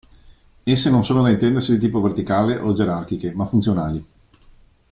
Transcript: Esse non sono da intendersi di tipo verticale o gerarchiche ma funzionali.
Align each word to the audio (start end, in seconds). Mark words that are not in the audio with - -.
Esse 0.65 0.89
non 0.89 1.05
sono 1.05 1.21
da 1.21 1.29
intendersi 1.29 1.73
di 1.73 1.77
tipo 1.77 2.01
verticale 2.01 2.57
o 2.57 2.73
gerarchiche 2.73 3.35
ma 3.35 3.45
funzionali. 3.45 4.03